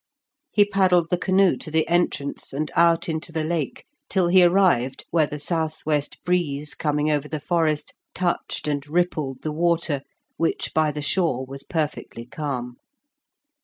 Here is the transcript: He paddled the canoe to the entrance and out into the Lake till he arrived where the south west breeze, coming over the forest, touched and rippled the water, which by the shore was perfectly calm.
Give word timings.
He 0.51 0.65
paddled 0.65 1.11
the 1.11 1.17
canoe 1.19 1.57
to 1.57 1.69
the 1.69 1.87
entrance 1.87 2.53
and 2.53 2.71
out 2.75 3.07
into 3.07 3.31
the 3.31 3.43
Lake 3.43 3.85
till 4.09 4.29
he 4.29 4.43
arrived 4.43 5.05
where 5.11 5.27
the 5.27 5.37
south 5.37 5.83
west 5.85 6.17
breeze, 6.23 6.73
coming 6.73 7.11
over 7.11 7.27
the 7.27 7.39
forest, 7.39 7.93
touched 8.15 8.67
and 8.67 8.87
rippled 8.87 9.43
the 9.43 9.51
water, 9.53 10.01
which 10.37 10.73
by 10.73 10.89
the 10.89 11.03
shore 11.03 11.45
was 11.45 11.61
perfectly 11.63 12.25
calm. 12.25 12.77